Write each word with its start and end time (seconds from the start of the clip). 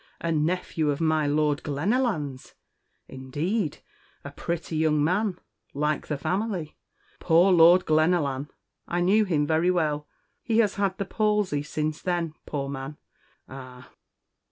a 0.19 0.31
nephew 0.31 0.89
of 0.89 0.99
my 0.99 1.27
Lord 1.27 1.61
Glenallan's! 1.61 2.55
Indeed 3.07 3.83
a 4.23 4.31
pretty 4.31 4.75
young 4.77 5.03
man 5.03 5.39
like 5.75 6.07
the 6.07 6.17
family! 6.17 6.75
Poor 7.19 7.51
Lord 7.51 7.85
Glenallan! 7.85 8.49
I 8.87 8.99
knew 9.01 9.25
him 9.25 9.45
very 9.45 9.69
well. 9.69 10.07
He 10.41 10.57
has 10.57 10.73
had 10.73 10.97
the 10.97 11.05
palsy 11.05 11.61
since 11.61 12.01
then, 12.01 12.33
poor 12.47 12.67
man 12.67 12.97
ah!" 13.47 13.91